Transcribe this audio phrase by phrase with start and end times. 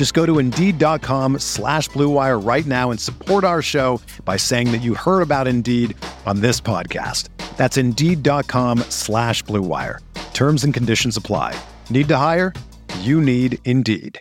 [0.00, 4.78] Just go to Indeed.com slash BlueWire right now and support our show by saying that
[4.78, 7.28] you heard about Indeed on this podcast.
[7.58, 9.98] That's Indeed.com slash BlueWire.
[10.32, 11.54] Terms and conditions apply.
[11.90, 12.54] Need to hire?
[13.00, 14.18] You need Indeed.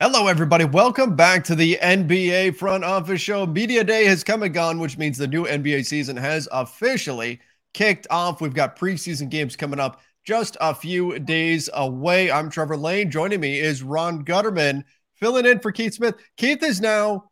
[0.00, 0.64] Hello, everybody.
[0.64, 3.46] Welcome back to the NBA Front Office Show.
[3.46, 7.38] Media Day has come and gone, which means the new NBA season has officially
[7.72, 8.40] kicked off.
[8.40, 12.30] We've got preseason games coming up just a few days away.
[12.30, 13.10] I'm Trevor Lane.
[13.10, 14.84] Joining me is Ron Gutterman,
[15.16, 16.14] filling in for Keith Smith.
[16.36, 17.30] Keith is now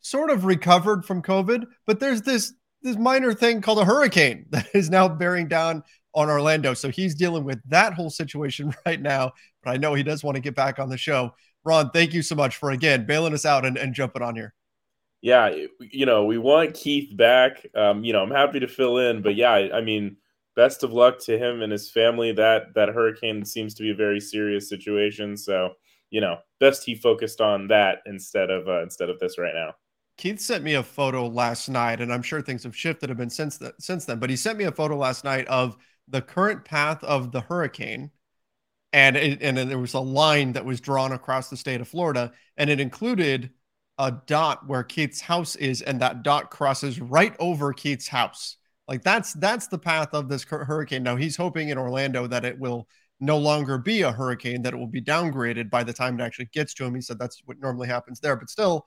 [0.00, 4.66] sort of recovered from COVID, but there's this this minor thing called a hurricane that
[4.74, 5.82] is now bearing down
[6.14, 6.74] on Orlando.
[6.74, 9.32] So he's dealing with that whole situation right now.
[9.62, 11.34] But I know he does want to get back on the show.
[11.64, 14.52] Ron, thank you so much for again bailing us out and, and jumping on here.
[15.20, 17.64] Yeah, you know, we want Keith back.
[17.76, 20.16] Um, you know, I'm happy to fill in, but yeah, I, I mean,
[20.56, 22.32] best of luck to him and his family.
[22.32, 25.36] That that hurricane seems to be a very serious situation.
[25.36, 25.70] So,
[26.10, 29.74] you know, best he focused on that instead of uh, instead of this right now.
[30.18, 33.32] Keith sent me a photo last night, and I'm sure things have shifted a bit
[33.32, 34.18] since since then.
[34.18, 35.76] But he sent me a photo last night of
[36.08, 38.10] the current path of the hurricane
[38.92, 41.88] and it, and then there was a line that was drawn across the state of
[41.88, 43.50] Florida, and it included
[43.98, 48.56] a dot where Keith's house is, and that dot crosses right over Keith's house.
[48.88, 51.02] Like that's that's the path of this hurricane.
[51.02, 52.88] Now he's hoping in Orlando that it will
[53.20, 56.50] no longer be a hurricane, that it will be downgraded by the time it actually
[56.52, 56.94] gets to him.
[56.94, 58.86] He said that's what normally happens there, but still,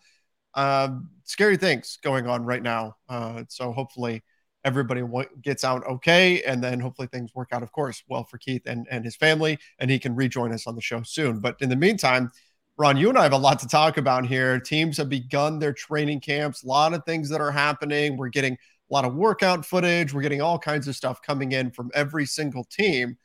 [0.55, 2.97] um, scary things going on right now.
[3.07, 4.23] Uh, so hopefully
[4.65, 5.03] everybody
[5.41, 8.87] gets out okay, and then hopefully things work out, of course, well for Keith and,
[8.91, 11.39] and his family, and he can rejoin us on the show soon.
[11.39, 12.31] But in the meantime,
[12.77, 14.59] Ron, you and I have a lot to talk about here.
[14.59, 18.17] Teams have begun their training camps, a lot of things that are happening.
[18.17, 18.57] We're getting
[18.89, 20.13] a lot of workout footage.
[20.13, 23.17] We're getting all kinds of stuff coming in from every single team.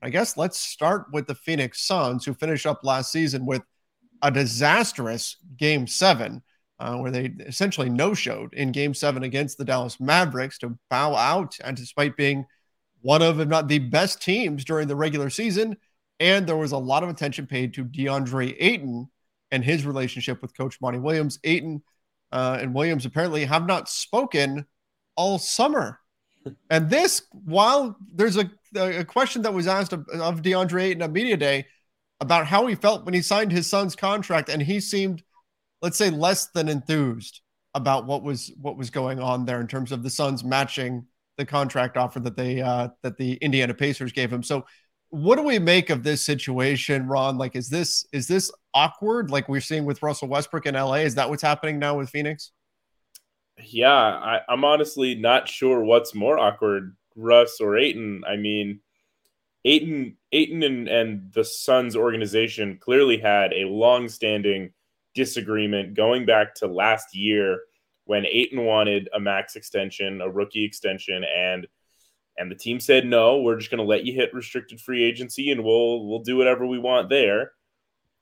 [0.00, 3.62] I guess let's start with the Phoenix Suns, who finished up last season with
[4.22, 6.42] a disastrous game seven
[6.80, 11.14] uh, where they essentially no showed in game seven against the Dallas Mavericks to bow
[11.14, 12.44] out, and despite being
[13.02, 15.76] one of, if not the best teams during the regular season.
[16.18, 19.08] And there was a lot of attention paid to DeAndre Ayton
[19.50, 21.38] and his relationship with Coach Monty Williams.
[21.44, 21.82] Ayton
[22.32, 24.66] uh, and Williams apparently have not spoken
[25.16, 25.98] all summer.
[26.70, 31.12] And this, while there's a, a question that was asked of, of DeAndre Ayton at
[31.12, 31.66] Media Day
[32.20, 35.22] about how he felt when he signed his Suns contract, and he seemed
[35.82, 37.40] let's say less than enthused
[37.74, 41.06] about what was what was going on there in terms of the Suns matching
[41.36, 44.42] the contract offer that they uh, that the Indiana Pacers gave him.
[44.42, 44.64] So
[45.10, 47.36] what do we make of this situation, Ron?
[47.36, 50.94] Like, is this is this awkward like we're seeing with Russell Westbrook in LA?
[50.94, 52.52] Is that what's happening now with Phoenix?
[53.58, 58.24] Yeah, I, I'm honestly not sure what's more awkward, Russ or Ayton.
[58.26, 58.80] I mean,
[59.64, 64.72] Ayton, Ayton, and, and the Suns organization clearly had a long-standing
[65.14, 67.60] disagreement going back to last year
[68.04, 71.66] when Ayton wanted a max extension, a rookie extension, and
[72.38, 75.50] and the team said no, we're just going to let you hit restricted free agency
[75.50, 77.52] and we'll we'll do whatever we want there.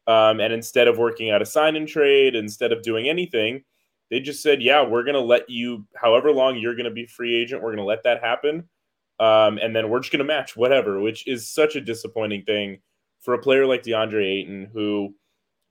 [0.07, 3.63] Um, and instead of working out a sign and trade, instead of doing anything,
[4.11, 7.07] they just said, yeah, we're going to let you, however long you're going to be
[7.07, 8.69] free agent, we're going to let that happen.
[9.21, 12.81] Um, and then we're just going to match whatever, which is such a disappointing thing
[13.21, 15.15] for a player like DeAndre Ayton, who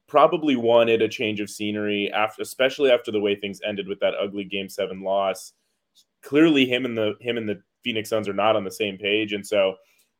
[0.07, 4.13] probably wanted a change of scenery after, especially after the way things ended with that
[4.15, 5.53] ugly Game Seven loss.
[6.21, 9.33] Clearly, him and the him and the Phoenix Suns are not on the same page,
[9.33, 9.75] and so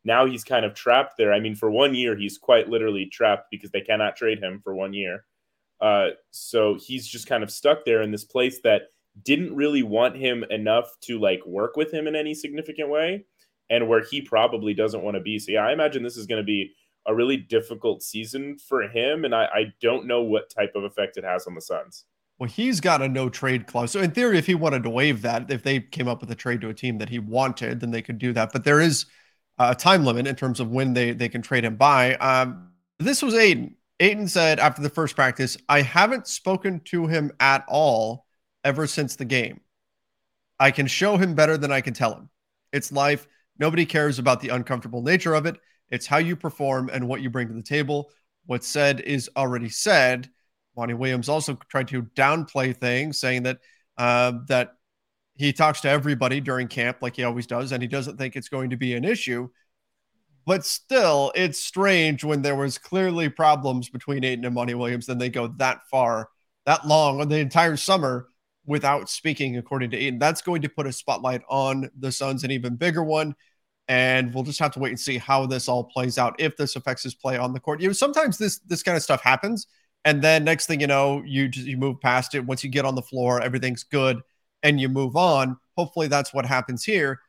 [0.05, 1.33] now he's kind of trapped there.
[1.33, 4.73] I mean, for one year, he's quite literally trapped because they cannot trade him for
[4.73, 5.25] one year.
[5.81, 8.83] Uh, so he's just kind of stuck there in this place that
[9.23, 13.25] didn't really want him enough to like work with him in any significant way,
[13.69, 15.39] and where he probably doesn't want to be.
[15.39, 16.73] So yeah, I imagine this is going to be
[17.07, 21.17] a really difficult season for him, and I, I don't know what type of effect
[21.17, 22.05] it has on the Suns.
[22.37, 23.91] Well, he's got a no trade clause.
[23.91, 26.35] So in theory, if he wanted to waive that, if they came up with a
[26.35, 28.53] trade to a team that he wanted, then they could do that.
[28.53, 29.05] But there is
[29.57, 32.15] a time limit in terms of when they they can trade him by.
[32.15, 33.75] Um, this was Ayton.
[33.99, 38.25] Ayton said after the first practice, I haven't spoken to him at all
[38.63, 39.61] ever since the game.
[40.59, 42.29] I can show him better than I can tell him.
[42.71, 43.27] It's life.
[43.57, 45.57] Nobody cares about the uncomfortable nature of it.
[45.89, 48.11] It's how you perform and what you bring to the table.
[48.45, 50.29] What's said is already said.
[50.77, 53.59] Monty Williams also tried to downplay things, saying that
[53.97, 54.75] uh, that
[55.35, 58.49] he talks to everybody during camp like he always does, and he doesn't think it's
[58.49, 59.49] going to be an issue.
[60.45, 65.17] But still, it's strange when there was clearly problems between Ayton and Monty Williams, then
[65.17, 66.29] they go that far,
[66.65, 68.27] that long, on the entire summer
[68.65, 70.19] without speaking, according to Ayton.
[70.19, 73.35] That's going to put a spotlight on the Suns, an even bigger one.
[73.87, 76.75] And we'll just have to wait and see how this all plays out if this
[76.75, 77.81] affects his play on the court.
[77.81, 79.65] You know, sometimes this this kind of stuff happens,
[80.05, 82.45] and then next thing you know, you just you move past it.
[82.45, 84.21] Once you get on the floor, everything's good,
[84.61, 85.57] and you move on.
[85.75, 87.19] Hopefully, that's what happens here.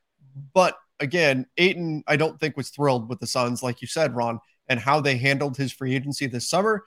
[0.53, 4.39] But again, Ayton, I don't think was thrilled with the Suns, like you said, Ron,
[4.69, 6.85] and how they handled his free agency this summer.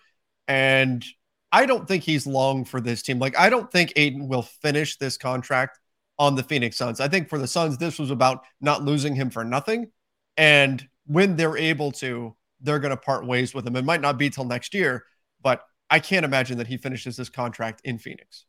[0.48, 1.04] And
[1.52, 3.20] I don't think he's long for this team.
[3.20, 5.80] Like, I don't think Ayton will finish this contract
[6.18, 7.00] on the Phoenix Suns.
[7.00, 9.92] I think for the Suns, this was about not losing him for nothing.
[10.38, 13.76] And when they're able to, they're going to part ways with him.
[13.76, 15.04] It might not be till next year,
[15.42, 18.46] but I can't imagine that he finishes this contract in Phoenix.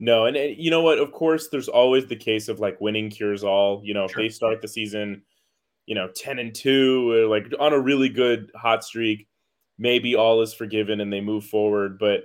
[0.00, 0.98] No, and, and you know what?
[0.98, 3.80] Of course, there's always the case of like winning cures all.
[3.84, 4.22] You know, sure.
[4.22, 5.22] if they start the season,
[5.86, 9.28] you know, 10 and 2, or like on a really good hot streak,
[9.78, 11.98] maybe all is forgiven and they move forward.
[11.98, 12.24] But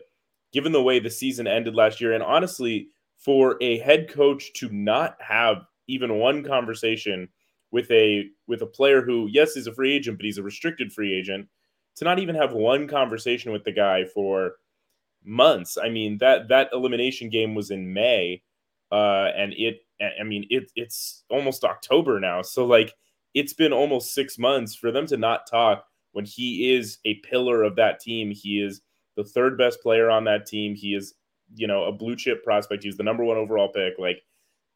[0.51, 4.69] given the way the season ended last year, and honestly, for a head coach to
[4.69, 5.57] not have
[5.88, 7.27] even one conversation
[7.72, 10.92] with a with a player who, yes, is a free agent, but he's a restricted
[10.92, 11.48] free agent,
[11.98, 14.54] to not even have one conversation with the guy for
[15.24, 15.77] months.
[15.81, 18.42] I mean that that elimination game was in May,
[18.92, 19.81] uh, and it.
[20.19, 20.71] I mean it.
[20.75, 22.94] It's almost October now, so like
[23.33, 27.63] it's been almost six months for them to not talk when he is a pillar
[27.63, 28.31] of that team.
[28.31, 28.81] He is
[29.16, 30.75] the third best player on that team.
[30.75, 31.13] He is,
[31.56, 32.83] you know, a blue chip prospect.
[32.83, 33.94] He's the number one overall pick.
[34.00, 34.24] Like,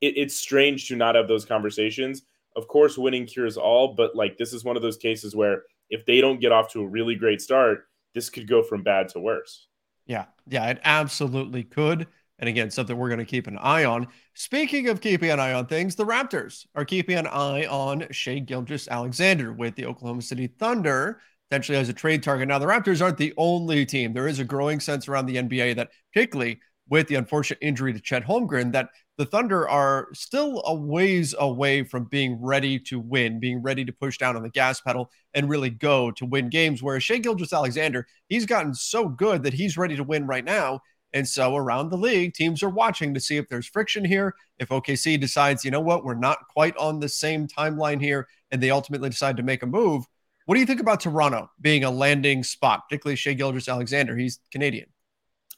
[0.01, 2.23] it, it's strange to not have those conversations.
[2.55, 6.05] Of course, winning cures all, but like this is one of those cases where if
[6.05, 9.19] they don't get off to a really great start, this could go from bad to
[9.19, 9.67] worse.
[10.05, 12.07] Yeah, yeah, it absolutely could.
[12.39, 14.07] And again, something we're going to keep an eye on.
[14.33, 18.39] Speaking of keeping an eye on things, the Raptors are keeping an eye on Shai
[18.39, 22.47] Gilgeous-Alexander with the Oklahoma City Thunder potentially as a trade target.
[22.47, 24.11] Now, the Raptors aren't the only team.
[24.11, 26.59] There is a growing sense around the NBA that, particularly
[26.89, 31.83] with the unfortunate injury to Chet Holmgren, that the Thunder are still a ways away
[31.83, 35.49] from being ready to win, being ready to push down on the gas pedal and
[35.49, 36.81] really go to win games.
[36.81, 40.81] Whereas Shai Gilgeous-Alexander, he's gotten so good that he's ready to win right now.
[41.13, 44.33] And so around the league, teams are watching to see if there's friction here.
[44.57, 48.61] If OKC decides, you know what, we're not quite on the same timeline here, and
[48.61, 50.05] they ultimately decide to make a move,
[50.45, 54.17] what do you think about Toronto being a landing spot, particularly Shai Gilgeous-Alexander?
[54.17, 54.87] He's Canadian.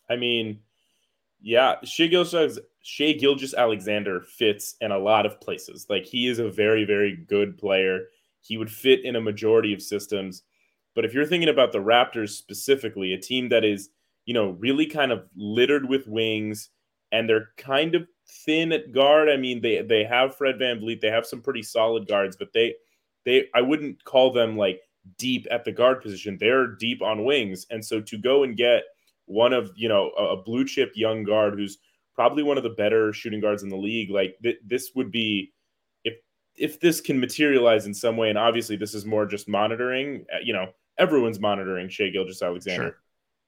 [0.09, 0.59] I mean,
[1.45, 5.85] yeah, Shai Gilgeous, Shai Gilgeous-Alexander fits in a lot of places.
[5.87, 8.05] Like he is a very, very good player.
[8.41, 10.41] He would fit in a majority of systems.
[10.95, 13.89] But if you're thinking about the Raptors specifically, a team that is,
[14.25, 16.71] you know, really kind of littered with wings
[17.11, 19.29] and they're kind of thin at guard.
[19.29, 22.73] I mean, they they have Fred VanVleet, they have some pretty solid guards, but they
[23.23, 24.81] they I wouldn't call them like
[25.19, 26.37] deep at the guard position.
[26.39, 28.81] They're deep on wings, and so to go and get
[29.25, 31.77] one of you know a, blue chip young guard who's
[32.13, 35.51] probably one of the better shooting guards in the league, like th- this would be
[36.03, 36.15] if
[36.55, 40.25] if this can materialize in some way, and obviously this is more just monitoring.
[40.33, 40.67] Uh, you know,
[40.97, 42.83] everyone's monitoring Shai Gilgeous-Alexander.
[42.83, 42.95] Sure.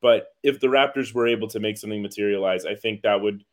[0.02, 3.44] But if the Raptors were able to make something materialize, I think that would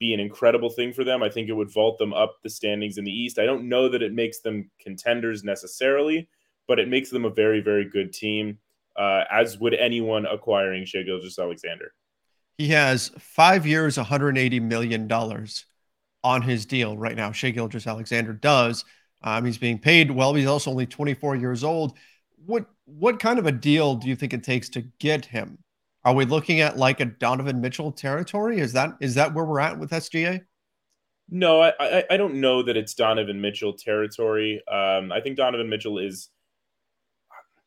[0.00, 1.22] be an incredible thing for them.
[1.22, 3.38] I think it would vault them up the standings in the East.
[3.38, 6.28] I don't know that it makes them contenders necessarily,
[6.66, 8.58] but it makes them a very, very good team,
[8.96, 11.92] uh, as would anyone acquiring Shai Gilgeous-Alexander.
[12.58, 15.10] He has five years, $180 million
[16.22, 17.32] on his deal right now.
[17.32, 18.84] Shai Gilgeous-Alexander does.
[19.22, 20.34] Um, he's being paid well.
[20.34, 21.96] He's also only 24 years old.
[22.46, 25.58] What what kind of a deal do you think it takes to get him?
[26.04, 28.60] Are we looking at like a Donovan Mitchell territory?
[28.60, 30.42] Is that is that where we're at with SGA?
[31.30, 34.62] No, I, I, I don't know that it's Donovan Mitchell territory.
[34.70, 36.28] Um, I think Donovan Mitchell is,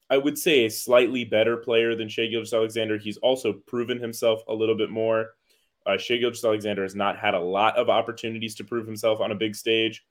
[0.09, 2.97] I would say, a slightly better player than Shai Gilgeous-Alexander.
[2.97, 5.31] He's also proven himself a little bit more.
[5.85, 9.35] Uh, Shai Gilgeous-Alexander has not had a lot of opportunities to prove himself on a
[9.35, 10.05] big stage.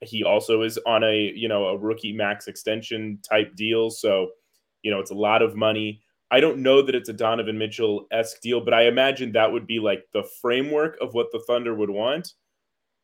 [0.00, 4.30] He also is on a you know a rookie max extension type deal, so
[4.82, 8.06] you know it's a lot of money I don't know that it's a Donovan Mitchell
[8.10, 11.74] esque deal, but I imagine that would be like the framework of what the Thunder
[11.74, 12.32] would want.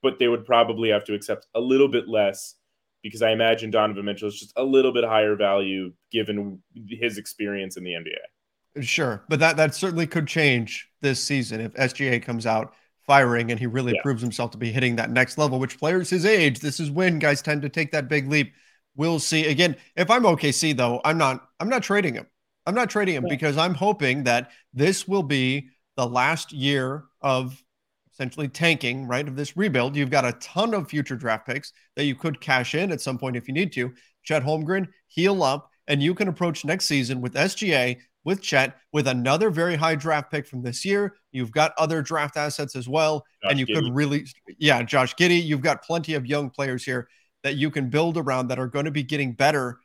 [0.02, 2.56] But they would probably have to accept a little bit less
[3.02, 7.76] because I imagine Donovan Mitchell is just a little bit higher value given his experience
[7.76, 8.84] in the NBA.
[8.84, 12.74] Sure, but that that certainly could change this season if SGA comes out
[13.06, 14.02] firing and he really yeah.
[14.02, 15.58] proves himself to be hitting that next level.
[15.58, 18.54] Which players his age, this is when guys tend to take that big leap.
[18.96, 19.46] We'll see.
[19.46, 21.46] Again, if I'm OKC though, I'm not.
[21.60, 22.26] I'm not trading him.
[22.64, 23.34] I'm not trading him yeah.
[23.34, 27.62] because I'm hoping that this will be the last year of
[28.22, 29.26] essentially tanking, right?
[29.26, 29.96] Of this rebuild.
[29.96, 33.18] You've got a ton of future draft picks that you could cash in at some
[33.18, 33.92] point if you need to.
[34.22, 39.08] Chet Holmgren, heal up, and you can approach next season with SGA, with Chet, with
[39.08, 41.16] another very high draft pick from this year.
[41.32, 43.24] You've got other draft assets as well.
[43.42, 43.74] Josh and you Giddey.
[43.74, 44.26] could really,
[44.56, 45.42] yeah, Josh Giddey.
[45.42, 47.08] You've got plenty of young players here
[47.42, 49.80] that you can build around that are going to be getting better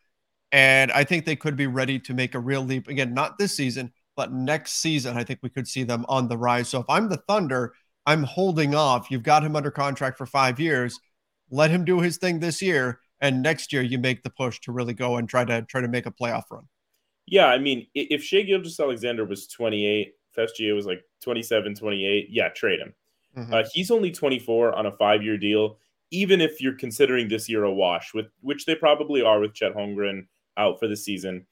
[0.51, 3.53] and I think they could be ready to make a real leap again, not this
[3.56, 5.17] season, but next season.
[5.17, 6.70] I think we could see them on the rise.
[6.70, 7.74] So if I'm the Thunder,
[8.08, 9.12] I'm holding off.
[9.12, 11.00] You've got him under contract for five years.
[11.52, 13.02] Let him do his thing this year.
[13.20, 15.88] And next year you make the push to really go and try to try to
[15.88, 16.68] make a playoff run.
[17.26, 22.48] Yeah, I mean, if Shai Gilgeous-Alexander was 28, if SGA was like 27, 28, yeah,
[22.50, 22.94] trade him.
[23.38, 23.54] Mm-hmm.
[23.54, 25.78] Uh, he's only 24 on a five year deal.
[26.12, 29.76] Even if you're considering this year a wash, with which they probably are with Chet
[29.76, 31.46] Holmgren out for the season.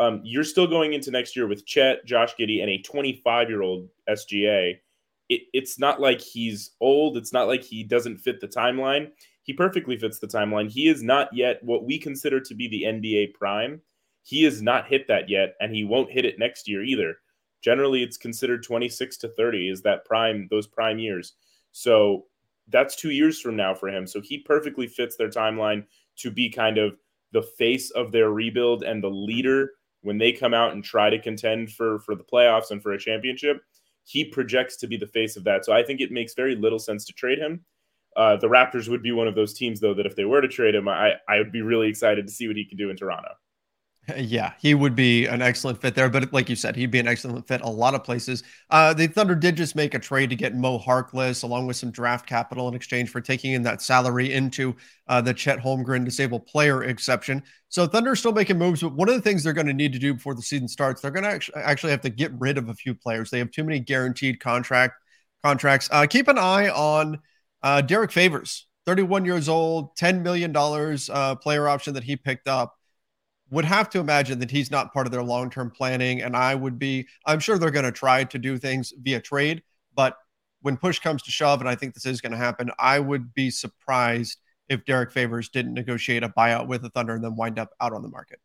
[0.00, 3.62] Um, you're still going into next year with Chet, Josh Giddey, and a 25 year
[3.62, 4.78] old SGA.
[5.28, 7.16] It, it's not like he's old.
[7.16, 9.10] It's not like he doesn't fit the timeline.
[9.42, 10.70] He perfectly fits the timeline.
[10.70, 13.80] He is not yet what we consider to be the NBA prime.
[14.22, 17.16] He has not hit that yet, and he won't hit it next year either.
[17.62, 21.34] Generally, it's considered 26 to 30 is that prime, those prime years.
[21.72, 22.26] So
[22.68, 24.06] that's two years from now for him.
[24.06, 25.84] So he perfectly fits their timeline
[26.16, 26.96] to be kind of
[27.32, 31.20] the face of their rebuild and the leader when they come out and try to
[31.20, 33.62] contend for for the playoffs and for a championship
[34.08, 35.64] he projects to be the face of that.
[35.64, 37.64] So i think it makes very little sense to trade him.
[38.16, 40.48] Uh, the raptors would be one of those teams though that if they were to
[40.48, 42.96] trade him i i would be really excited to see what he can do in
[42.96, 43.28] toronto
[44.16, 46.08] yeah, he would be an excellent fit there.
[46.08, 48.42] But like you said, he'd be an excellent fit a lot of places.
[48.70, 51.90] Uh, the Thunder did just make a trade to get Mo Harkless along with some
[51.90, 54.74] draft capital in exchange for taking in that salary into
[55.08, 57.42] uh, the Chet Holmgren disabled player exception.
[57.68, 58.82] So Thunder still making moves.
[58.82, 61.00] But one of the things they're going to need to do before the season starts,
[61.00, 63.30] they're going to actually have to get rid of a few players.
[63.30, 64.94] They have too many guaranteed contract
[65.44, 65.88] contracts.
[65.92, 67.18] Uh, keep an eye on
[67.62, 72.77] uh, Derrick Favors, 31 years old, $10 million uh, player option that he picked up
[73.50, 76.78] would have to imagine that he's not part of their long-term planning and i would
[76.78, 79.62] be i'm sure they're going to try to do things via trade
[79.94, 80.16] but
[80.62, 83.32] when push comes to shove and i think this is going to happen i would
[83.34, 84.38] be surprised
[84.68, 87.92] if Derrick Favors didn't negotiate a buyout with the thunder and then wind up out
[87.92, 88.38] on the market.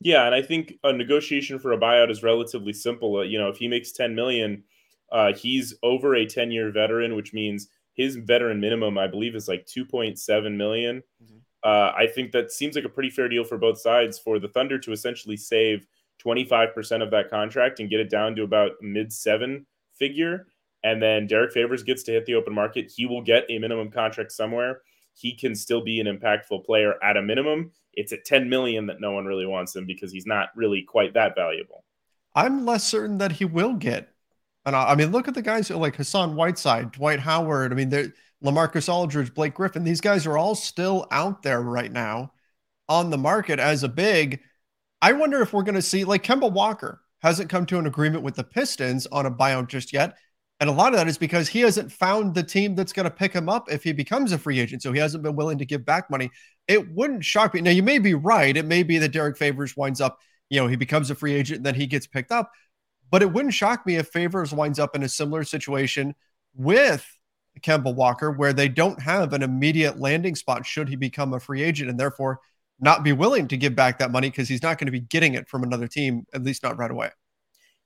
[0.00, 3.16] Yeah and i think a negotiation for a buyout is relatively simple.
[3.16, 4.64] Uh, you know if he makes 10 million
[5.12, 9.48] uh, he's over a 10 year veteran which means his veteran minimum i believe is
[9.48, 11.02] like 2.7 million.
[11.22, 14.38] Mm-hmm uh, I think that seems like a pretty fair deal for both sides for
[14.38, 15.86] the Thunder to essentially save
[16.24, 19.66] 25% of that contract and get it down to about mid seven
[19.98, 20.46] figure.
[20.82, 22.90] And then Derrick Favors gets to hit the open market.
[22.94, 24.80] He will get a minimum contract somewhere.
[25.12, 27.72] He can still be an impactful player at a minimum.
[27.92, 31.14] It's at 10 million that no one really wants him because he's not really quite
[31.14, 31.84] that valuable.
[32.34, 34.08] I'm less certain that he will get.
[34.64, 37.72] And I, I mean, look at the guys like Hassan Whiteside, Dwight Howard.
[37.72, 38.14] I mean, they're
[38.44, 42.32] Lamarcus Aldridge, Blake Griffin, these guys are all still out there right now
[42.88, 44.40] on the market as a big.
[45.02, 48.24] I wonder if we're going to see like Kemba Walker hasn't come to an agreement
[48.24, 50.16] with the Pistons on a buyout just yet.
[50.58, 53.10] And a lot of that is because he hasn't found the team that's going to
[53.10, 54.82] pick him up if he becomes a free agent.
[54.82, 56.30] So he hasn't been willing to give back money.
[56.68, 57.62] It wouldn't shock me.
[57.62, 58.54] Now, you may be right.
[58.54, 60.18] It may be that Derrick Favors winds up,
[60.50, 62.50] you know, he becomes a free agent and then he gets picked up.
[63.10, 66.14] But it wouldn't shock me if Favors winds up in a similar situation
[66.54, 67.06] with
[67.62, 71.62] Kemba Walker, where they don't have an immediate landing spot should he become a free
[71.62, 72.40] agent and therefore
[72.80, 75.34] not be willing to give back that money because he's not going to be getting
[75.34, 77.10] it from another team, at least not right away.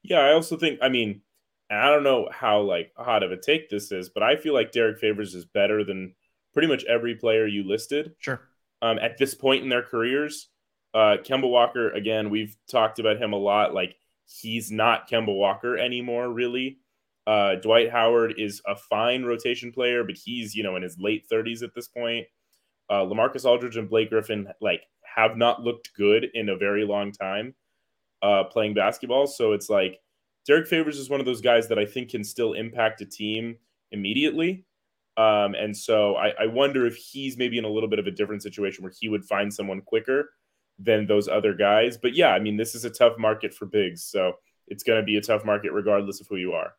[0.02, 1.22] Yeah, I also think, I mean,
[1.70, 4.72] I don't know how like hot of a take this is, but I feel like
[4.72, 6.14] Derrick Favors is better than
[6.52, 8.14] pretty much every player you listed.
[8.18, 8.40] Sure.
[8.82, 10.48] Um, at this point in their careers,
[10.92, 13.74] uh, Kemba Walker, again, we've talked about him a lot.
[13.74, 16.78] Like he's not Kemba Walker anymore, really.
[17.26, 21.26] Uh, Dwight Howard is a fine rotation player, but he's you know in his late
[21.30, 22.26] 30s at this point.
[22.90, 27.12] Uh, Lamarcus Aldridge and Blake Griffin like have not looked good in a very long
[27.12, 27.54] time
[28.22, 29.26] uh, playing basketball.
[29.26, 30.00] So it's like
[30.46, 33.56] Derrick Favors is one of those guys that I think can still impact a team
[33.92, 34.66] immediately.
[35.16, 38.10] Um, and so I, I, wonder if he's maybe in a little bit of a
[38.10, 40.30] different situation where he would find someone quicker.
[40.78, 41.96] than those other guys.
[41.96, 44.02] But yeah, I mean, this is a tough market for bigs.
[44.04, 44.32] So
[44.66, 46.72] it's going to be a tough market regardless of who you are.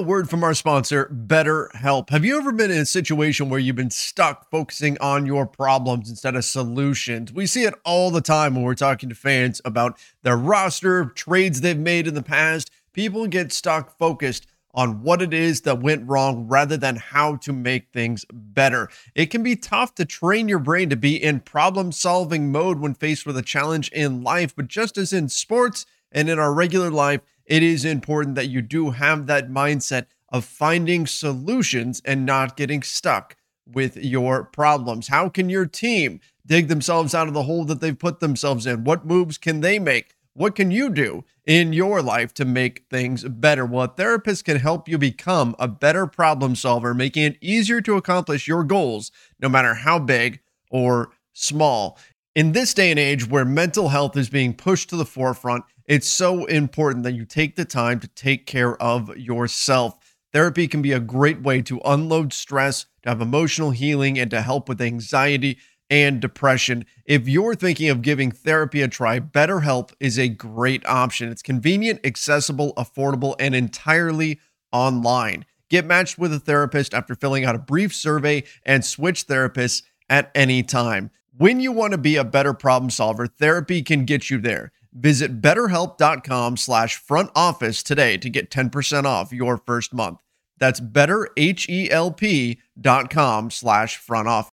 [0.00, 2.10] A word from our sponsor, BetterHelp.
[2.10, 6.08] Have you ever been in a situation where you've been stuck focusing on your problems
[6.08, 7.32] instead of solutions?
[7.32, 11.62] We see it all the time when we're talking to fans about their roster, trades
[11.62, 12.70] they've made in the past.
[12.92, 17.52] People get stuck focused on what it is that went wrong rather than how to
[17.52, 18.88] make things better.
[19.16, 22.94] It can be tough to train your brain to be in problem solving mode when
[22.94, 26.88] faced with a challenge in life, but just as in sports and in our regular
[26.88, 32.56] life, it is important that you do have that mindset of finding solutions and not
[32.56, 33.36] getting stuck
[33.66, 35.08] with your problems.
[35.08, 38.84] How can your team dig themselves out of the hole that they've put themselves in?
[38.84, 40.14] What moves can they make?
[40.34, 43.64] What can you do in your life to make things better?
[43.64, 47.96] Well, a therapist can help you become a better problem solver, making it easier to
[47.96, 50.40] accomplish your goals, no matter how big
[50.70, 51.98] or small.
[52.34, 56.08] In this day and age where mental health is being pushed to the forefront, it's
[56.08, 60.16] so important that you take the time to take care of yourself.
[60.32, 64.42] Therapy can be a great way to unload stress, to have emotional healing, and to
[64.42, 66.84] help with anxiety and depression.
[67.06, 71.30] If you're thinking of giving therapy a try, BetterHelp is a great option.
[71.30, 74.40] It's convenient, accessible, affordable, and entirely
[74.70, 75.46] online.
[75.70, 80.30] Get matched with a therapist after filling out a brief survey and switch therapists at
[80.34, 81.10] any time.
[81.36, 84.72] When you want to be a better problem solver, therapy can get you there.
[84.92, 90.20] Visit betterhelp.com slash front office today to get 10% off your first month.
[90.58, 94.50] That's betterhelp.com slash front office.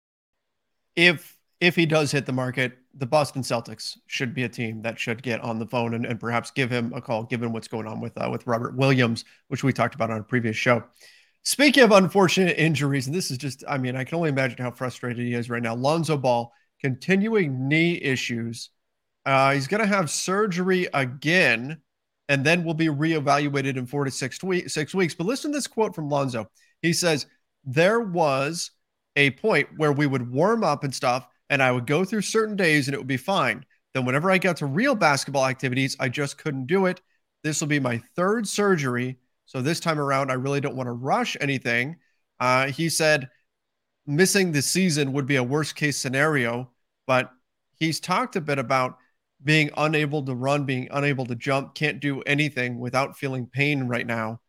[0.97, 4.99] If if he does hit the market, the Boston Celtics should be a team that
[4.99, 7.87] should get on the phone and, and perhaps give him a call, given what's going
[7.87, 10.83] on with uh, with Robert Williams, which we talked about on a previous show.
[11.45, 14.71] Speaking of unfortunate injuries, and this is just, I mean, I can only imagine how
[14.71, 15.75] frustrated he is right now.
[15.75, 18.71] Lonzo Ball continuing knee issues.
[19.25, 21.81] Uh, he's going to have surgery again,
[22.29, 25.15] and then will be reevaluated in four to six, six weeks.
[25.15, 26.49] But listen to this quote from Lonzo.
[26.81, 27.27] He says,
[27.65, 28.71] There was
[29.17, 32.57] a point where we would warm up and stuff, and I would go through certain
[32.57, 33.65] days and it would be fine.
[33.95, 37.01] Then, whenever I got to real basketball activities, I just couldn't do it.
[37.45, 39.19] This will be my third surgery.
[39.47, 41.97] So, this time around, I really don't want to rush anything.
[42.41, 43.29] Uh, he said,
[44.07, 46.71] missing the season would be a worst case scenario,
[47.07, 47.31] but
[47.75, 48.99] he's talked a bit about
[49.45, 54.07] being unable to run, being unable to jump, can't do anything without feeling pain right
[54.07, 54.41] now.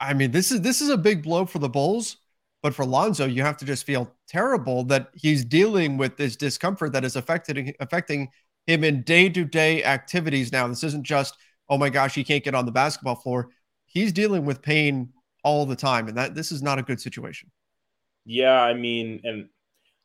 [0.00, 2.18] I mean, this is this is a big blow for the Bulls,
[2.62, 6.92] but for Lonzo, you have to just feel terrible that he's dealing with this discomfort
[6.92, 8.28] that is affecting affecting
[8.66, 10.66] him in day-to-day activities now.
[10.66, 11.36] This isn't just,
[11.68, 13.50] oh my gosh, he can't get on the basketball floor.
[13.84, 15.10] He's dealing with pain
[15.42, 17.50] all the time, and that this is not a good situation.
[18.24, 19.48] Yeah, I mean, and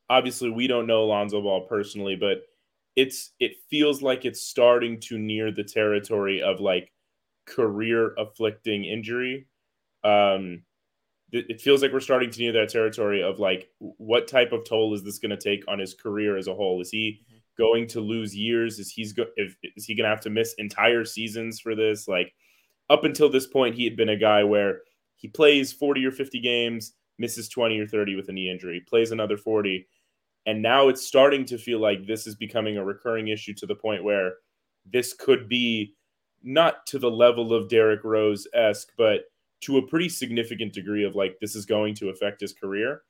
[0.10, 2.42] obviously we don't know Lonzo Ball personally, but
[3.00, 6.92] it's it feels like it's starting to near the territory of like
[7.46, 9.48] career afflicting injury.
[10.04, 10.64] Um
[11.32, 14.96] it feels like we're starting to near that territory of like what type of toll
[14.96, 17.38] is this going to take on his career as a whole is he mm-hmm.
[17.56, 20.56] going to lose years is he's go if, is he going to have to miss
[20.58, 22.34] entire seasons for this like
[22.90, 24.82] up until this point he had been a guy where
[25.18, 29.12] he plays 40 or 50 games misses 20 or 30 with a knee injury, plays
[29.12, 29.86] another 40.
[30.50, 33.76] And now it's starting to feel like this is becoming a recurring issue to the
[33.76, 34.34] point where
[34.92, 35.94] this could be
[36.42, 39.26] not to the level of Derrick Rose esque, but
[39.62, 43.04] to a pretty significant degree of like this is going to affect his career.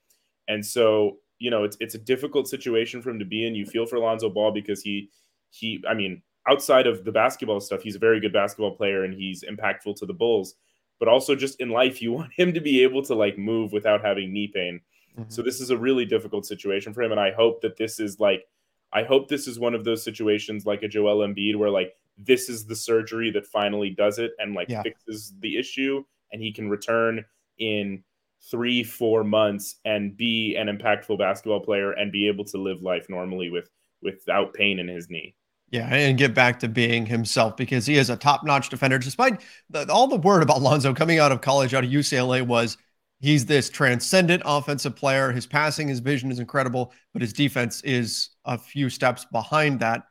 [0.49, 3.55] And so, you know, it's it's a difficult situation for him to be in.
[3.55, 5.09] You feel for Lonzo Ball because he
[5.49, 9.13] he I mean, outside of the basketball stuff, he's a very good basketball player and
[9.13, 10.55] he's impactful to the Bulls
[10.99, 14.03] but also just in life, you want him to be able to like move without
[14.03, 14.81] having knee pain.
[15.19, 15.29] Mm-hmm.
[15.29, 17.11] So this is a really difficult situation for him.
[17.11, 18.45] And I hope that this is like,
[18.91, 22.49] I hope this is one of those situations like a Joel Embiid where like this
[22.49, 24.81] is the surgery that finally does it and like yeah.
[24.81, 27.23] fixes the issue and he can return
[27.57, 28.03] in
[28.49, 33.07] three, four months and be an impactful basketball player and be able to live life
[33.09, 33.69] normally with
[34.01, 35.35] without pain in his knee.
[35.71, 38.97] Yeah, and get back to being himself because he is a top-notch defender.
[38.97, 42.77] Despite the, all the word about Lonzo coming out of college, out of UCLA, was
[43.19, 45.31] he's this transcendent offensive player.
[45.31, 50.03] His passing, his vision is incredible, but his defense is a few steps behind that.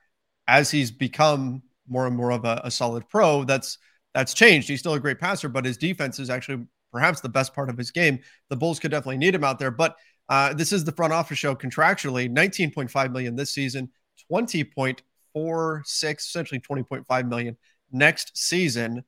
[0.47, 3.79] As he's become more and more of a, a solid pro, that's
[4.15, 4.69] that's changed.
[4.69, 7.77] He's still a great passer, but his defense is actually perhaps the best part of
[7.77, 8.19] his game.
[8.49, 9.97] The Bulls could definitely need him out there, but
[10.29, 13.91] uh, this is the front office show contractually 19.5 million this season,
[14.29, 17.57] 20 point four, six, essentially 20.5 million
[17.93, 19.05] next season,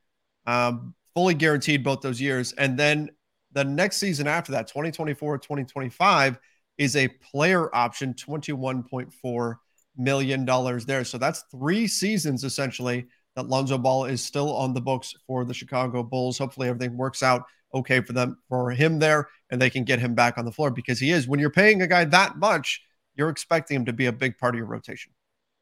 [0.47, 2.53] um, fully guaranteed both those years.
[2.53, 3.11] And then
[3.53, 6.39] the next season after that, 2024, 2025,
[6.79, 9.57] is a player option, $21.4
[9.97, 10.45] million
[10.87, 11.05] there.
[11.05, 15.55] So that's three seasons essentially that Lonzo Ball is still on the books for the
[15.55, 16.39] Chicago Bulls.
[16.39, 20.15] Hopefully everything works out okay for them for him there and they can get him
[20.15, 22.83] back on the floor because he is when you're paying a guy that much,
[23.15, 25.13] you're expecting him to be a big part of your rotation.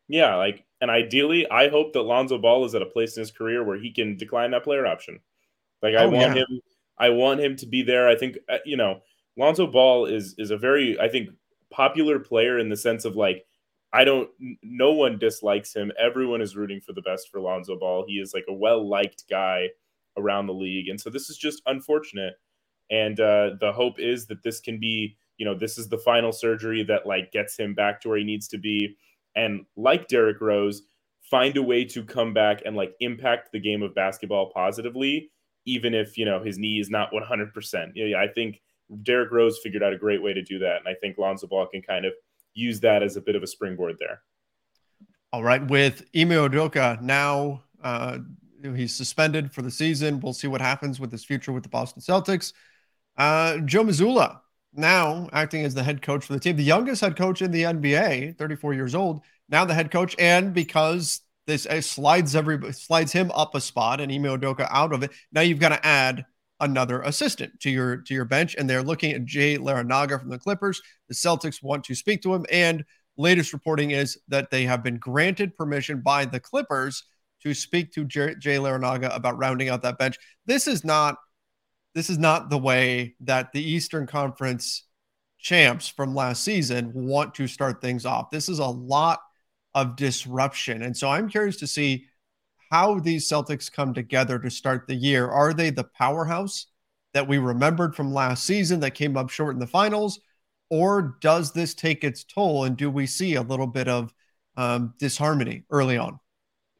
[0.06, 3.30] Yeah, like and ideally I hope that Lonzo Ball is at a place in his
[3.30, 5.20] career where he can decline that player option.
[5.82, 6.42] Like I oh, want yeah.
[6.42, 6.60] him
[6.98, 8.08] I want him to be there.
[8.08, 9.00] I think uh, you know,
[9.36, 11.30] Lonzo Ball is is a very I think
[11.70, 13.44] popular player in the sense of like
[13.92, 14.28] I don't
[14.62, 15.92] no one dislikes him.
[15.98, 18.04] Everyone is rooting for the best for Lonzo Ball.
[18.06, 19.68] He is like a well-liked guy
[20.16, 20.88] around the league.
[20.88, 22.34] And so this is just unfortunate.
[22.90, 26.32] And uh, the hope is that this can be, you know, this is the final
[26.32, 28.96] surgery that like gets him back to where he needs to be.
[29.36, 30.82] And like Derrick Rose,
[31.30, 35.30] find a way to come back and like impact the game of basketball positively,
[35.68, 37.92] even if, you know, his knee is not 100%.
[37.94, 38.60] Yeah, I think
[39.02, 40.78] Derrick Rose figured out a great way to do that.
[40.78, 42.12] And I think Lonzo Ball can kind of
[42.54, 44.22] use that as a bit of a springboard there.
[45.32, 45.64] All right.
[45.66, 48.18] With Ime Udoka now uh,
[48.62, 50.20] He's suspended for the season.
[50.20, 52.52] We'll see what happens with his future with the Boston Celtics.
[53.16, 54.40] Uh, Joe Mazzulla
[54.74, 57.62] now acting as the head coach for the team, the youngest head coach in the
[57.62, 60.14] NBA, 34 years old, now the head coach.
[60.18, 65.02] And because this slides every slides him up a spot and Ime Udoka out of
[65.02, 66.26] it, now you've got to add
[66.60, 68.54] another assistant to your to your bench.
[68.56, 70.82] And they're looking at Jay Larranaga from the Clippers.
[71.08, 72.44] The Celtics want to speak to him.
[72.52, 72.84] And
[73.16, 77.04] latest reporting is that they have been granted permission by the Clippers
[77.42, 80.18] to speak to Jay, Larranaga about rounding out that bench.
[80.44, 81.16] This is not
[81.94, 84.84] this is not the way that the Eastern Conference
[85.38, 88.30] champs from last season want to start things off.
[88.30, 89.20] This is a lot
[89.74, 90.82] of disruption.
[90.82, 92.06] And so I'm curious to see
[92.70, 95.28] how these Celtics come together to start the year.
[95.28, 96.66] Are they the powerhouse
[97.14, 100.20] that we remembered from last season that came up short in the finals?
[100.70, 102.64] Or does this take its toll?
[102.64, 104.12] And do we see a little bit of
[104.56, 106.18] um, disharmony early on?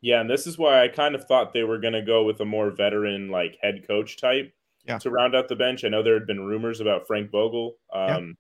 [0.01, 2.41] Yeah, and this is why I kind of thought they were going to go with
[2.41, 4.53] a more veteran, like head coach type
[4.87, 4.99] yeah.
[4.99, 5.85] to round out the bench.
[5.85, 7.77] I know there had been rumors about Frank Vogel.
[7.93, 8.37] Um,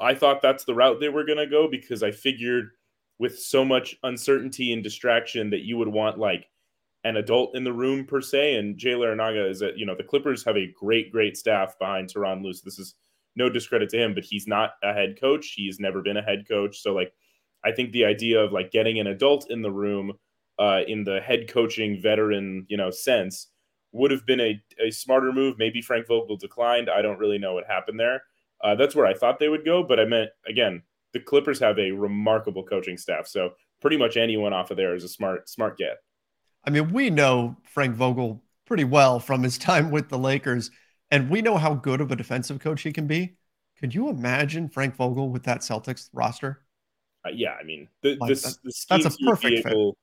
[0.00, 0.08] yeah.
[0.08, 2.70] I thought that's the route they were going to go because I figured
[3.18, 6.46] with so much uncertainty and distraction that you would want like
[7.04, 8.56] an adult in the room per se.
[8.56, 12.08] And Jay Larranaga is that you know the Clippers have a great, great staff behind
[12.08, 12.52] Tyronn Lue.
[12.64, 12.94] This is
[13.36, 15.52] no discredit to him, but he's not a head coach.
[15.56, 16.80] He's never been a head coach.
[16.80, 17.12] So like,
[17.64, 20.12] I think the idea of like getting an adult in the room
[20.58, 23.48] uh, in the head coaching veteran, you know, sense
[23.92, 25.56] would have been a, a smarter move.
[25.56, 26.90] Maybe Frank Vogel declined.
[26.90, 28.22] I don't really know what happened there.
[28.62, 31.78] Uh, that's where I thought they would go, but I meant again, the Clippers have
[31.78, 35.78] a remarkable coaching staff, so pretty much anyone off of there is a smart smart
[35.78, 35.98] get.
[36.64, 40.70] I mean, we know Frank Vogel pretty well from his time with the Lakers,
[41.10, 43.36] and we know how good of a defensive coach he can be.
[43.78, 46.62] Could you imagine Frank Vogel with that Celtics roster?
[47.24, 49.96] Uh, yeah, I mean, the, like the, the that's a perfect able,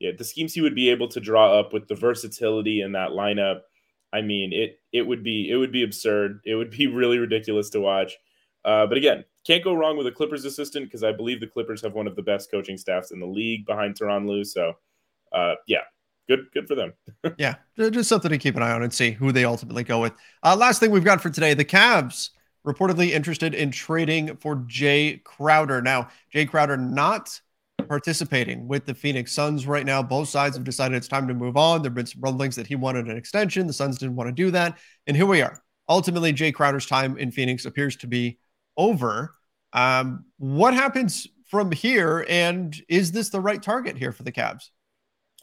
[0.00, 3.10] yeah, the schemes he would be able to draw up with the versatility in that
[3.10, 3.60] lineup.
[4.12, 6.40] I mean, it it would be it would be absurd.
[6.44, 8.14] It would be really ridiculous to watch.
[8.64, 11.82] Uh, but again, can't go wrong with a Clippers assistant because I believe the Clippers
[11.82, 14.44] have one of the best coaching staffs in the league behind Tyronn Lue.
[14.44, 14.74] So,
[15.32, 15.82] uh, yeah,
[16.28, 16.92] good good for them.
[17.38, 20.12] yeah, just something to keep an eye on and see who they ultimately go with.
[20.42, 22.30] Uh, last thing we've got for today: the Cavs
[22.66, 25.82] reportedly interested in trading for Jae Crowder.
[25.82, 27.40] Now, Jae Crowder not
[27.88, 30.02] participating with the Phoenix Suns right now.
[30.02, 31.82] Both sides have decided it's time to move on.
[31.82, 33.66] There have been some rumblings that he wanted an extension.
[33.66, 34.78] The Suns didn't want to do that.
[35.06, 35.62] And here we are.
[35.88, 38.38] Ultimately, Jae Crowder's time in Phoenix appears to be
[38.76, 39.34] over.
[39.72, 42.26] Um, what happens from here?
[42.28, 44.70] And is this the right target here for the Cavs?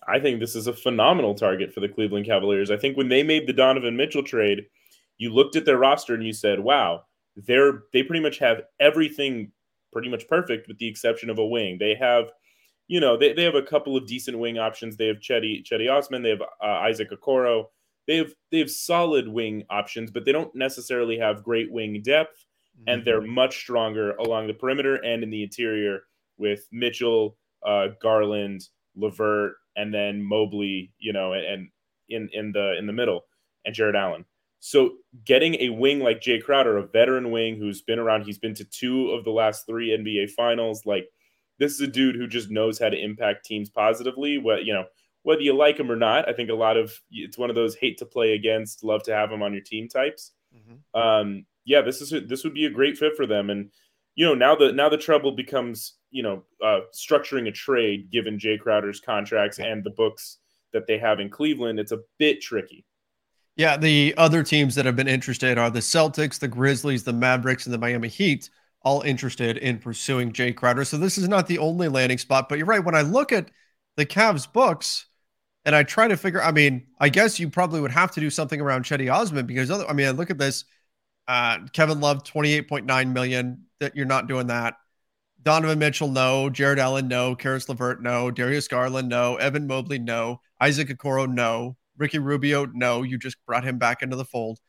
[0.08, 2.72] I think this is a phenomenal target for the Cleveland Cavaliers.
[2.72, 4.66] I think when they made the Donovan Mitchell trade,
[5.18, 7.04] you looked at their roster and you said, wow,
[7.36, 9.52] they're they pretty much have everything
[9.94, 11.78] pretty much perfect with the exception of a wing.
[11.80, 12.32] They have,
[12.88, 14.98] you know, they, they have a couple of decent wing options.
[14.98, 17.66] They have Cedi Cedi Osman, they have uh, Isaac Okoro.
[18.08, 22.46] They have they have solid wing options, but they don't necessarily have great wing depth.
[22.88, 26.02] And they're much stronger along the perimeter and in the interior
[26.38, 31.70] with Mitchell, uh, Garland, LeVert, and then Mobley, you know, and, and
[32.10, 33.22] in in the in the middle,
[33.66, 34.26] and Jarrett Allen.
[34.60, 34.92] So
[35.26, 38.66] getting a wing like Jae Crowder, a veteran wing who's been around, he's been to
[38.66, 40.86] two of the last three NBA finals.
[40.86, 41.08] Like
[41.58, 44.38] this is a dude who just knows how to impact teams positively.
[44.38, 44.86] What you know,
[45.24, 47.76] whether you like him or not, I think a lot of it's one of those
[47.76, 50.32] hate to play against, love to have him on your team types.
[50.56, 51.00] Mm-hmm.
[51.00, 53.50] Um, yeah, this is this would be a great fit for them.
[53.50, 53.72] And
[54.16, 58.38] you know, now the now the trouble becomes you know uh, structuring a trade given
[58.38, 60.40] Jae Crowder's contracts and the books
[60.74, 61.80] that they have in Cleveland.
[61.80, 62.86] It's a bit tricky.
[63.56, 67.66] Yeah, the other teams that have been interested are the Celtics, the Grizzlies, the Mavericks,
[67.66, 68.50] and the Miami Heat.
[68.84, 70.84] all interested in pursuing Jae Crowder.
[70.86, 72.84] So this is not the only landing spot, but you're right.
[72.84, 73.52] When I look at
[73.96, 75.06] the Cavs books
[75.66, 78.30] and I try to figure, I mean, I guess you probably would have to do
[78.30, 80.66] something around Cedi Osman because other, I mean, I look at this,
[81.28, 84.76] uh, Kevin Love, 28.9 million that you're not doing that.
[85.44, 86.50] Donovan Mitchell, no.
[86.50, 87.36] Jarrett Allen, no.
[87.36, 88.30] Caris LeVert, no.
[88.30, 89.36] Darius Garland, no.
[89.38, 90.40] Evan Mobley, no.
[90.60, 91.76] Isaac Okoro, no.
[91.98, 93.04] Ricky Rubio, no.
[93.04, 94.60] You just brought him back into the fold.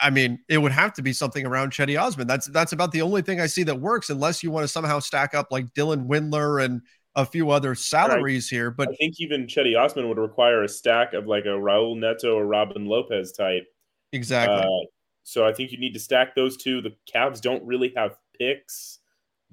[0.00, 2.26] I mean, it would have to be something around Cedi Osman.
[2.26, 4.98] That's that's about the only thing I see that works, unless you want to somehow
[4.98, 6.80] stack up like Dylan Windler and
[7.14, 8.56] a few other salaries right.
[8.56, 8.70] here.
[8.70, 12.34] But I think even Cedi Osman would require a stack of like a Raul Neto
[12.34, 13.66] or Robin Lopez type.
[14.12, 14.56] Exactly.
[14.56, 14.86] Uh,
[15.24, 16.80] so I think you need to stack those two.
[16.80, 19.00] The Cavs don't really have picks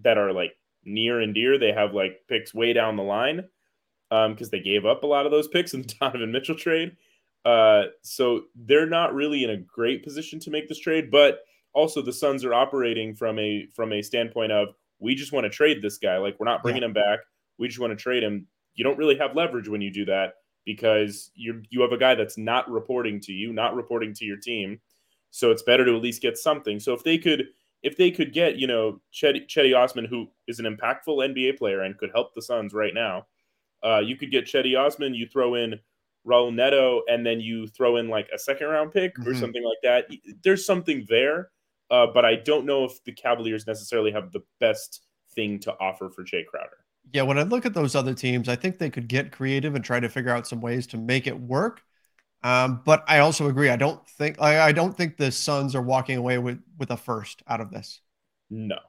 [0.03, 0.51] that are like
[0.83, 1.57] near and dear.
[1.57, 3.47] They have like picks way down the line
[4.09, 6.97] because um, they gave up a lot of those picks in the Donovan Mitchell trade.
[7.45, 11.39] Uh, so they're not really in a great position to make this trade, but
[11.73, 15.49] also the Suns are operating from a from a standpoint of we just want to
[15.49, 16.17] trade this guy.
[16.17, 16.89] Like we're not bringing yeah.
[16.89, 17.19] him back.
[17.57, 18.45] We just want to trade him.
[18.75, 20.33] You don't really have leverage when you do that
[20.65, 24.37] because you you have a guy that's not reporting to you, not reporting to your
[24.37, 24.79] team.
[25.31, 26.79] So it's better to at least get something.
[26.79, 27.47] So if they could
[27.83, 31.81] if they could get you know Cedi, Cedi Osman, who is an impactful NBA player
[31.81, 33.25] and could help the Suns right now,
[33.83, 35.15] uh, you could get Cedi Osman.
[35.15, 35.79] You throw in
[36.27, 39.29] Raul Neto, and then you throw in like a second round pick mm-hmm.
[39.29, 40.07] or something like that.
[40.43, 41.49] There's something there,
[41.89, 45.01] uh, but I don't know if the Cavaliers necessarily have the best
[45.33, 46.77] thing to offer for Jae Crowder.
[47.13, 49.83] Yeah, when I look at those other teams, I think they could get creative and
[49.83, 51.81] try to figure out some ways to make it work.
[52.43, 53.69] Um, but I also agree.
[53.69, 56.97] I don't think I, I, don't think the Suns are walking away with with a
[56.97, 58.01] first out of this.
[58.49, 58.79] No,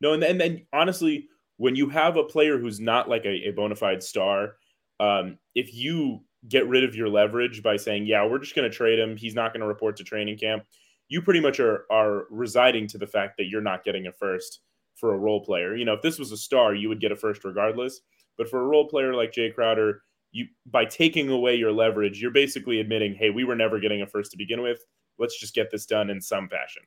[0.00, 3.48] no, and then, and then honestly, when you have a player who's not like a,
[3.48, 4.56] a bona fide star,
[5.00, 8.74] um, if you get rid of your leverage by saying, yeah, we're just going to
[8.74, 9.16] trade him.
[9.16, 10.64] He's not going to report to training camp.
[11.08, 14.60] You pretty much are are residing to the fact that you're not getting a first
[14.96, 15.76] for a role player.
[15.76, 18.00] You know, if this was a star, you would get a first regardless.
[18.36, 20.02] But for a role player like Jae Crowder,
[20.34, 24.06] you by taking away your leverage, you're basically admitting, hey, we were never getting a
[24.06, 24.80] first to begin with.
[25.16, 26.82] Let's just get this done in some fashion.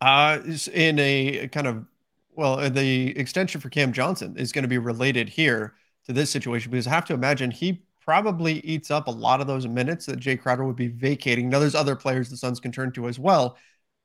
[0.00, 0.38] Uh,
[0.72, 1.84] in a kind of
[2.36, 5.74] well, the extension for Cam Johnson is going to be related here
[6.06, 9.46] to this situation because I have to imagine he probably eats up a lot of
[9.46, 11.48] those minutes that Jae Crowder would be vacating.
[11.48, 13.56] Now, there's other players the Suns can turn to as well,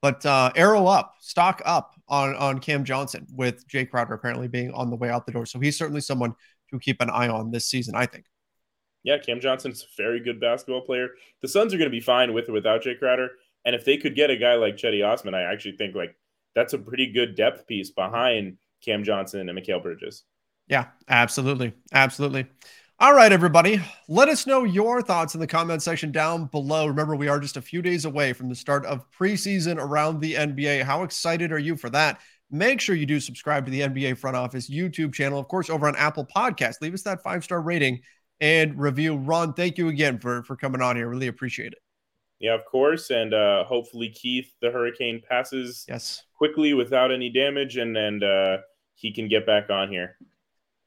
[0.02, 4.72] but uh, arrow up, stock up on on Cam Johnson with Jae Crowder apparently being
[4.74, 5.46] on the way out the door.
[5.46, 6.34] So he's certainly someone
[6.72, 8.26] to keep an eye on this season, I think.
[9.04, 11.10] Yeah, Cam Johnson's a very good basketball player.
[11.42, 13.30] The Suns are going to be fine with or without Jae Crowder.
[13.66, 16.16] And if they could get a guy like Cedi Osman, I actually think like
[16.56, 20.24] that's a pretty good depth piece behind Cam Johnson and Mikal Bridges.
[20.68, 21.74] Yeah, absolutely.
[21.94, 22.46] Absolutely.
[23.02, 23.82] All right, everybody.
[24.10, 26.86] Let us know your thoughts in the comment section down below.
[26.86, 30.34] Remember, we are just a few days away from the start of preseason around the
[30.34, 30.84] NBA.
[30.84, 32.20] How excited are you for that?
[32.52, 35.88] Make sure you do subscribe to the NBA Front Office YouTube channel, of course, over
[35.88, 36.82] on Apple Podcasts.
[36.82, 38.02] Leave us that five star rating
[38.42, 39.16] and review.
[39.18, 41.08] Ron, thank you again for for coming on here.
[41.08, 41.80] Really appreciate it.
[42.40, 47.78] Yeah, of course, and uh, hopefully Keith, the hurricane, passes yes quickly without any damage,
[47.78, 48.58] and and uh,
[48.96, 50.18] he can get back on here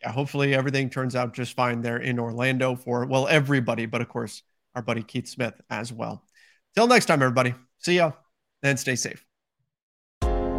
[0.03, 4.09] yeah, hopefully everything turns out just fine there in Orlando for, well, everybody, but of
[4.09, 4.43] course,
[4.75, 6.25] our buddy Keith Smith as well.
[6.75, 7.55] Till next time, everybody.
[7.79, 8.12] See ya
[8.62, 9.25] and stay safe.